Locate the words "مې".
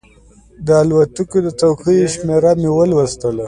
2.61-2.69